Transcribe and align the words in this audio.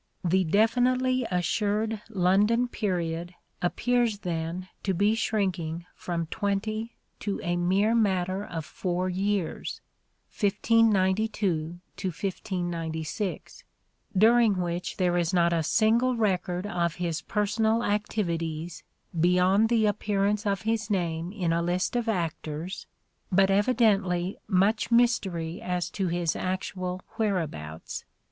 The 0.23 0.43
definitely 0.43 1.27
assured 1.29 2.01
London 2.09 2.67
period 2.67 3.35
appears 3.61 4.17
then 4.21 4.67
to 4.81 4.95
be 4.95 5.13
shrinking 5.13 5.85
from 5.93 6.25
twenty 6.25 6.95
to 7.19 7.39
a 7.43 7.55
mere 7.55 7.93
matter 7.93 8.43
of 8.43 8.65
four 8.65 9.09
years 9.09 9.79
(1592 10.31 11.79
1596), 12.03 13.63
during 14.17 14.57
which 14.57 14.97
there 14.97 15.17
is 15.17 15.35
not 15.35 15.53
a 15.53 15.61
single 15.61 16.15
record 16.15 16.65
of 16.65 16.95
his 16.95 17.21
personal 17.21 17.83
activities 17.83 18.81
beyond 19.13 19.69
THE 19.69 19.81
STRATFORDIAN 19.83 19.97
VIEW 19.99 19.99
61 19.99 20.15
the 20.15 20.15
appearance 20.25 20.45
of 20.47 20.61
his 20.63 20.89
name 20.89 21.31
in 21.31 21.53
a 21.53 21.61
list 21.61 21.95
of 21.95 22.09
actors, 22.09 22.87
but 23.31 23.51
evidently 23.51 24.39
much 24.47 24.89
mystery 24.89 25.61
as 25.61 25.91
to 25.91 26.07
his 26.07 26.35
actual 26.35 27.01
whereabouts. 27.19 28.03